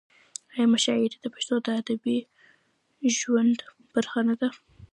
[0.53, 2.17] آیا مشاعرې د پښتنو د ادبي
[3.19, 3.57] ژوند
[3.93, 4.49] برخه نه ده؟